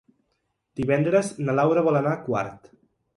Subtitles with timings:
[0.79, 2.73] Divendres na Laura vol anar a Quart.